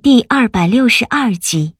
[0.00, 1.74] 第二百六十二集，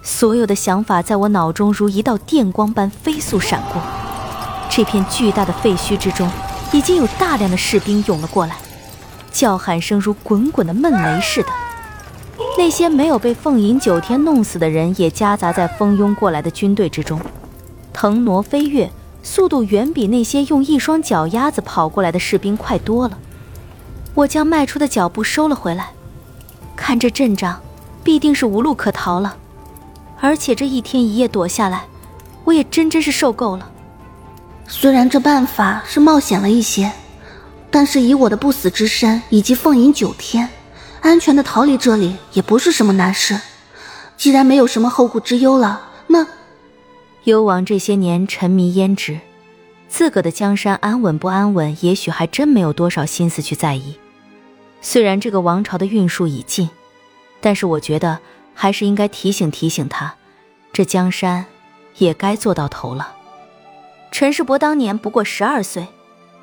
[0.00, 3.82] 所有的想法在我脑中如一道电光般飞速闪过。
[4.70, 6.30] 这片巨大的废墟之中，
[6.72, 8.56] 已经有大量的士兵涌了过来，
[9.32, 11.48] 叫喊声如滚滚的闷雷似的。
[12.56, 17.20] 那些没有被凤吟九天弄死的人，也夹杂在蜂拥过来的军队之中，
[17.92, 18.88] 腾挪飞跃，
[19.24, 23.18] 速度远比那些用一双脚丫子跑过来的士兵快多了。
[24.14, 25.90] 我将迈出的脚步收了回来。
[26.78, 27.60] 看这阵仗，
[28.04, 29.36] 必定是无路可逃了。
[30.20, 31.84] 而且这一天一夜躲下来，
[32.44, 33.70] 我也真真是受够了。
[34.66, 36.90] 虽然这办法是冒险了一些，
[37.70, 40.48] 但是以我的不死之身以及凤吟九天，
[41.00, 43.38] 安全的逃离这里也不是什么难事。
[44.16, 46.26] 既然没有什么后顾之忧了，那
[47.24, 49.20] 幽王这些年沉迷胭脂，
[49.88, 53.96] 自个的江山安稳不安稳，也许还真没有多少心思去在意。
[54.80, 56.70] 虽然这个王朝的运数已尽，
[57.40, 58.18] 但是我觉得
[58.54, 60.14] 还是应该提醒提醒他，
[60.72, 61.46] 这江山
[61.96, 63.14] 也该做到头了。
[64.10, 65.88] 陈世伯当年不过十二岁，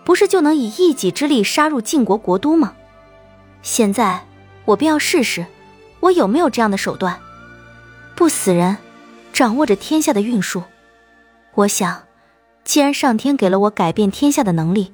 [0.03, 2.75] 不是就能以一己之力杀入晋国国都吗？
[3.63, 4.25] 现在
[4.65, 5.45] 我便要试试，
[6.01, 7.19] 我有没有这样的手段。
[8.15, 8.77] 不死人，
[9.33, 10.63] 掌握着天下的运数。
[11.55, 12.03] 我想，
[12.63, 14.93] 既然上天给了我改变天下的能力，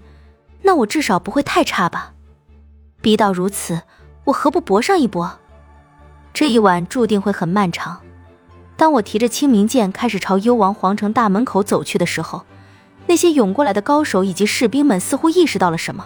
[0.61, 2.13] 那我至少不会太差吧。
[3.01, 3.81] 逼到如此，
[4.25, 5.39] 我何不搏上一搏？
[6.33, 7.99] 这一晚注定会很漫长。
[8.77, 12.43] 当我提着清明剑开始朝幽王皇城大门口走去的时候，
[13.07, 16.05] 那些涌过来的高手以及士兵们似乎意识到了什么。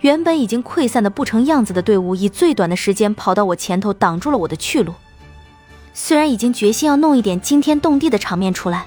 [0.00, 4.94] 原本已经溃散的不成样子的队伍，以最短的时间跑到我前头，挡住了我的去路。
[5.94, 8.86] 虽然已经决心要弄一点惊天动地的场面出来，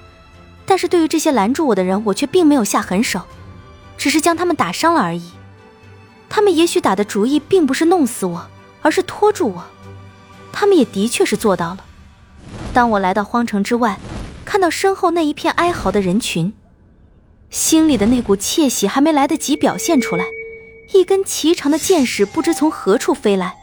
[0.66, 3.22] 但是对于这些拦住我的人，我却并没有下狠手，
[3.98, 5.32] 只是将他们打伤了而已。
[6.36, 8.48] 他们也许打的主意并不是弄死我，
[8.82, 9.64] 而是拖住我。
[10.52, 11.78] 他们也的确是做到了。
[12.74, 13.98] 当我来到荒城之外，
[14.44, 16.52] 看到身后那一片哀嚎的人群，
[17.50, 20.26] 心里的那股窃喜还没来得及表现出来，
[20.94, 23.56] 一根奇长的箭矢不知从何处飞来，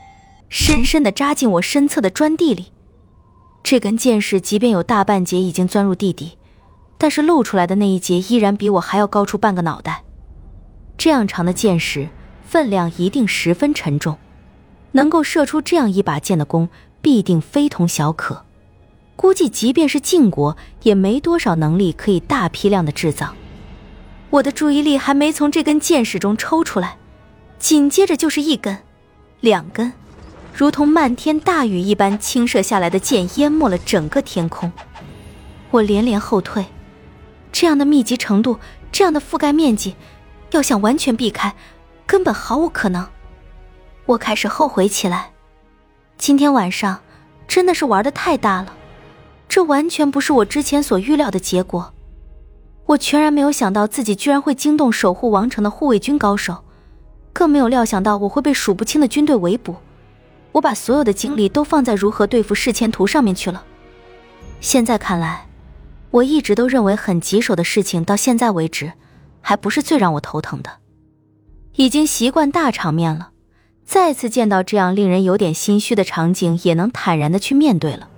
[0.49, 2.72] 深深地扎进我身侧的砖地里。
[3.62, 6.38] 这根箭矢即便有大半截已经钻入地底，
[6.97, 10.05] 但是露出来的那一截依然比我还要高出半个脑袋。
[10.97, 12.09] 这样长的箭矢。
[12.53, 14.19] 分量一定十分沉重，
[14.91, 16.69] 能够射出这样一把剑的弓，
[17.01, 18.45] 必定非同小可。
[19.17, 23.33] 估计即便是晋国，也没多少能力可以大批量的制造。
[24.29, 26.99] 我的注意力还没从这根箭矢中抽出来，
[27.59, 28.77] 紧接着就是一根、
[29.41, 29.91] 两根，
[30.53, 34.71] 如同漫天大雨一般倾射下来的箭，淹没了整个天空。
[35.71, 36.67] 我连连后退，
[37.51, 38.59] 这样的密集程度，
[38.93, 39.95] 这样的覆盖面积，
[40.51, 41.55] 要想完全避开。
[42.07, 43.07] 根本毫无可能。
[44.07, 45.33] 我开始后悔起来，
[46.19, 47.01] 今天晚上
[47.47, 48.75] 真的是玩的太大了，
[49.49, 51.93] 这完全不是我之前所预料的结果。
[52.87, 56.65] 我全然没有想到自己居然会惊动守护王城的护卫军高手，
[57.33, 59.77] 更没有料想到我会被数不清的军队围捕。
[60.51, 63.65] 我把所有的精力都放在如何对付视前图上面去了。
[64.61, 65.47] 现在看来，
[66.11, 68.93] 我一直都认为很棘手的事情，到现在为止，
[69.41, 70.81] 还不是最让我头疼的。
[71.77, 73.31] 已经习惯大场面了，
[73.84, 78.09] 再次见到这样令人有点心虚的场景，也能坦然的去面对了。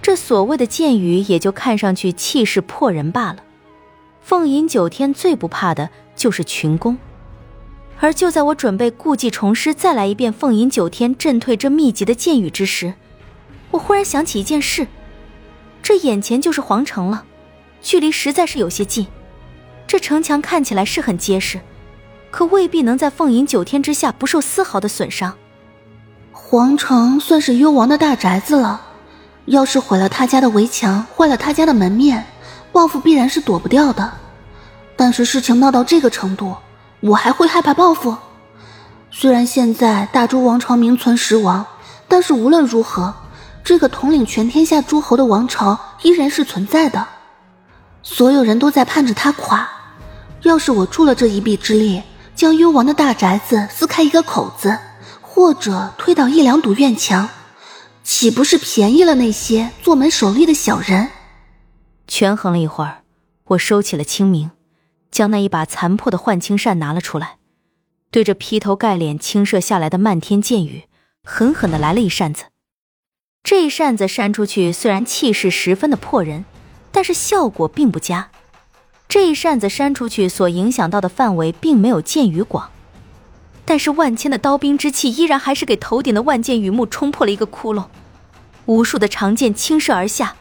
[0.00, 3.38] 这所谓的剑雨，也就看上去气势破人罢了。
[4.20, 6.96] 凤吟九天最不怕的就是群攻，
[7.98, 12.94] 而就在我准备故技重施，再来一遍凤吟九天震退这密集的剑雨之时，
[13.72, 14.86] 我忽然想起一件事：
[15.82, 17.24] 这眼前就是皇城了，
[17.82, 19.08] 距离实在是有些近。
[19.88, 21.60] 这城墙看起来是很结实。
[22.36, 25.32] 可未必能在凤吟九天之下不受丝毫的损伤。
[26.32, 28.78] 皇城算是幽王的大宅子了，
[29.46, 32.26] 要是毁了他家的围墙，坏了他家的门面，
[32.72, 34.12] 报复必然是躲不掉的。
[34.96, 36.54] 但是事情闹到这个程度，
[37.00, 38.14] 我还会害怕报复？
[39.10, 41.64] 虽然现在大周王朝名存实亡，
[42.06, 43.14] 但是无论如何，
[43.64, 47.02] 这个统领全天下诸侯的王朝依然是存在的。
[48.02, 49.66] 所有人都在盼着他垮。
[50.42, 52.02] 要是我助了这一臂之力，
[52.36, 54.78] 将幽王的大宅子撕开一个口子，
[55.22, 57.30] 或者推倒一两堵院墙，
[58.04, 61.08] 岂不是便宜了那些做门守吏的小人？
[62.06, 63.02] 权衡了一会儿，
[63.44, 64.50] 我收起了清明，
[65.10, 67.38] 将那一把残破的幻青扇拿了出来，
[68.10, 70.84] 对着劈头盖脸倾射下来的漫天箭雨，
[71.24, 72.44] 狠狠的来了一扇子。
[73.42, 76.44] 这一扇子扇出去，虽然气势十分的破人，
[76.92, 78.30] 但是效果并不佳。
[79.08, 82.70] 这一扇子扇出去，所影响到的范围并没有剑雨广。
[83.64, 87.86] 但是万千的刀兵之气依然还是给头顶的万箭雨幕冲破了一个窟窿，
[88.66, 90.36] 无数的长剑倾射而下，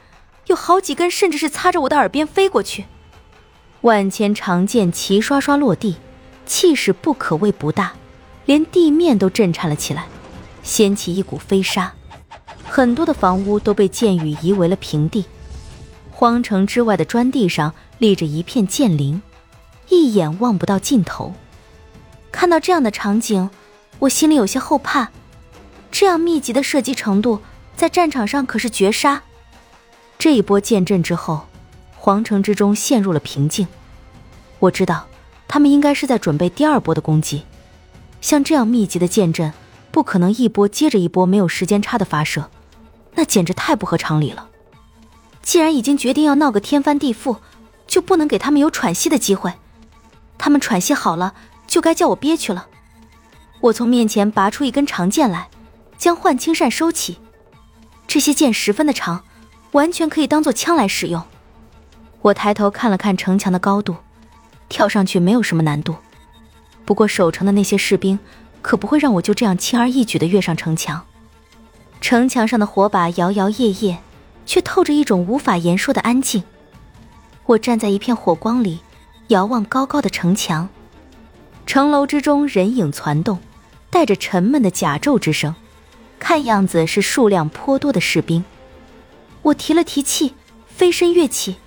[0.48, 2.86] 有好几根甚至是擦着我的耳边飞过去。
[3.82, 5.98] 万千长剑齐刷刷落地，
[6.46, 7.94] 气势不可谓不大，
[8.46, 10.06] 连地面都震颤了起来，
[10.62, 11.94] 掀起一股飞沙，
[12.68, 15.26] 很多的房屋都被剑雨夷为了平地。
[16.12, 19.22] 荒城之外的砖地上立着一片剑林，
[19.90, 21.34] 一眼望不到尽头。
[22.32, 23.50] 看到这样的场景，
[24.00, 25.10] 我心里有些后怕。
[25.92, 27.42] 这样密集的射击程度，
[27.76, 29.24] 在战场上可是绝杀。
[30.18, 31.46] 这一波剑阵之后。
[31.98, 33.68] 皇城之中陷入了平静，
[34.60, 35.08] 我知道
[35.48, 37.46] 他们应该是在准备第二波的攻击。
[38.22, 39.52] 像这样密集的剑阵，
[39.90, 42.52] 不可能一波接着一波没有时间差的发射，
[43.16, 44.50] 那简直太不合常理了。
[45.42, 47.38] 既然已经决定要闹个天翻地覆，
[47.88, 49.54] 就不能给他们有喘息的机会。
[50.38, 51.34] 他们喘息好了，
[51.66, 52.68] 就该叫我憋屈了。
[53.62, 55.48] 我从面前拔出一根长剑来，
[55.98, 57.18] 将幻青扇收起。
[58.08, 59.24] 这些剑十分的长，
[59.72, 61.24] 完全可以当做枪来使用。
[62.22, 63.96] 我抬头看了看城墙的高度，
[64.70, 65.96] 跳上去没有什么难度。
[66.86, 68.20] 不过守城的那些士兵
[68.62, 71.02] 可不会让我就这样轻而易举地跃上城墙。
[72.02, 73.98] 城墙上的火把摇摇曳曳，
[74.46, 76.44] 却透着一种无法言说的安静。
[77.48, 78.80] 我站在一片火光里，
[79.28, 80.68] 遥望高高的城墙，
[81.68, 83.40] 城楼之中人影攒动，
[83.92, 85.54] 带着沉闷的甲胄之声，
[86.18, 88.44] 看样子是数量颇多的士兵。
[89.44, 90.34] 我提了提气，
[90.68, 91.58] 飞身跃起。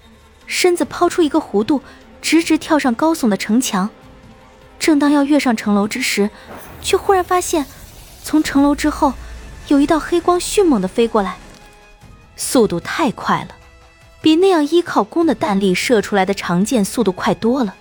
[0.46, 1.82] 身子抛出一个弧度，
[2.22, 3.90] 直直跳上高耸的城墙。
[4.78, 6.30] 正当要跃上城楼之时，
[6.80, 7.66] 却忽然发现，
[8.24, 9.12] 从城楼之后，
[9.68, 11.36] 有一道黑光迅猛地飞过来，
[12.34, 13.54] 速度太快了，
[14.20, 17.74] 比那样依靠弓的弹力射出来的长箭速度快多了，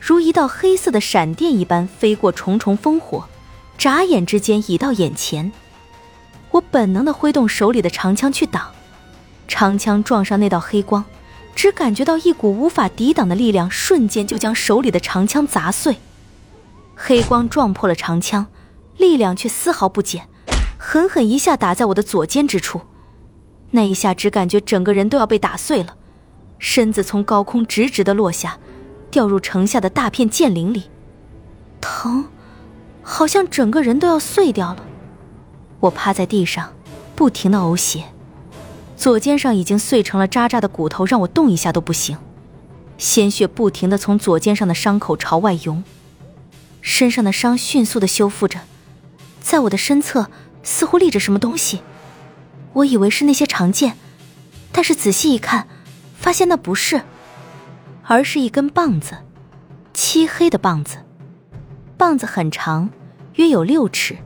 [0.00, 3.24] 如一道黑色的闪电一般飞过重重烽火，
[3.78, 5.52] 眨眼之间已到眼前。
[6.50, 8.72] 我本能地挥动手里的长枪去挡，
[9.46, 11.04] 长枪撞上那道黑光。
[11.54, 15.96] 只感觉到一股无法抵挡的力量，瞬间就将手里的长枪砸碎。
[16.94, 18.46] 黑光撞破了长枪，
[18.96, 20.28] 力量却丝毫不减，
[20.78, 22.80] 狠狠一下打在我的左肩之处。
[23.72, 25.96] 那一下，只感觉整个人都要被打碎了，
[26.58, 28.58] 身子从高空直直的落下，
[29.10, 30.90] 掉入城下的大片剑林里，
[31.80, 32.26] 疼，
[33.02, 34.84] 好像整个人都要碎掉了。
[35.80, 36.72] 我趴在地上，
[37.14, 38.04] 不停的呕血。
[38.96, 42.18] 左肩上已经碎成了渣渣的骨头，让我动一下都不行，
[42.98, 45.82] 鲜血不停的从左肩上的伤口朝外涌，
[46.82, 48.60] 身上的伤迅速的修复着，
[49.40, 50.28] 在我的身侧
[50.62, 51.80] 似乎立着什么东西，
[52.72, 53.96] 我以为是那些长剑，
[54.72, 55.66] 但是仔细一看，
[56.14, 57.02] 发现那不是，
[58.04, 59.16] 而是一根棒子，
[59.92, 60.98] 漆黑的棒子，
[61.96, 62.88] 棒子很长，
[63.34, 64.16] 约有六尺，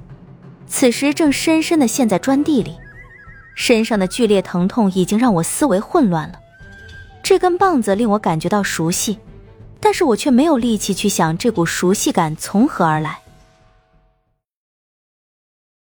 [0.67, 2.76] 此时正深深的陷在砖地里。
[3.55, 6.41] 身上的剧烈疼痛已经让我思维混乱了。
[7.23, 9.19] 这根棒子令我感觉到熟悉，
[9.81, 13.20] 但是我却没有力气去想这股熟悉感从何而来。